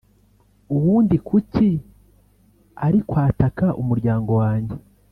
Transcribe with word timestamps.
Ubundi 0.75 1.15
kuki 1.27 1.69
ari 2.85 2.99
kwataka 3.09 3.65
umuryango 3.81 4.31
wanjye 4.41 4.77